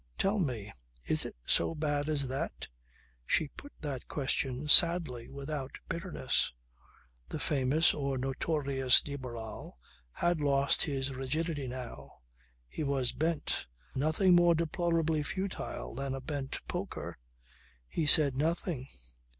[0.17, 0.73] "Tell me,
[1.05, 2.67] is it so bad as that?"
[3.23, 6.53] She put that question sadly, without bitterness.
[7.29, 9.77] The famous or notorious de Barral
[10.13, 12.21] had lost his rigidity now.
[12.67, 13.67] He was bent.
[13.93, 17.19] Nothing more deplorably futile than a bent poker.
[17.87, 18.87] He said nothing.